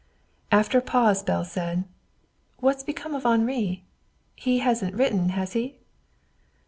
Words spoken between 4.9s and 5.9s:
written, has he?"